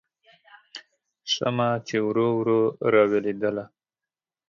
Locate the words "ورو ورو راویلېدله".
2.07-3.65